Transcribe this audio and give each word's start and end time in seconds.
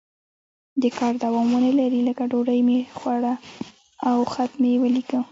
د 0.81 0.83
کار 0.97 1.13
دوام 1.23 1.47
ونه 1.55 1.71
لري 1.79 1.99
لکه 2.07 2.23
ډوډۍ 2.31 2.59
مې 2.67 2.77
وخوړه 2.91 3.33
او 4.09 4.17
خط 4.33 4.51
مې 4.61 4.71
ولیکه. 4.83 5.19